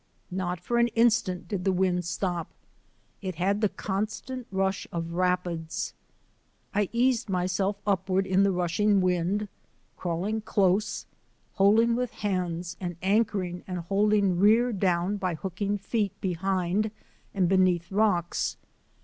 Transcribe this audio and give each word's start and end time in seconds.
Not 0.31 0.59
for 0.59 0.79
an 0.79 0.87
instant 0.97 1.47
did 1.47 1.63
the 1.63 1.71
wind 1.71 2.05
stop; 2.05 2.49
it 3.21 3.35
had 3.35 3.61
the 3.61 3.69
constant 3.69 4.47
rush 4.51 4.87
of 4.91 5.11
rapids. 5.13 5.93
I 6.73 6.89
eased 6.91 7.29
myself 7.29 7.77
upward 7.85 8.25
in 8.25 8.41
the 8.41 8.49
rushing 8.51 8.99
wind, 8.99 9.47
crawling 9.97 10.41
close, 10.41 11.05
holding 11.53 11.95
with 11.95 12.11
hands, 12.13 12.77
and 12.79 12.95
anchoring 13.03 13.63
and 13.67 13.77
holding 13.77 14.39
rear 14.39 14.73
down 14.73 15.17
by 15.17 15.35
hooking 15.35 15.77
feet 15.77 16.19
behind 16.19 16.89
and 17.35 17.47
beneath 17.47 17.91
rocks. 17.91 18.57